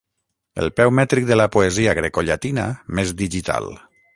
El 0.63 0.69
peu 0.79 0.93
mètric 0.99 1.27
de 1.31 1.37
la 1.37 1.47
poesia 1.57 1.95
grecollatina 1.99 2.65
més 3.01 3.17
digital. 3.25 3.71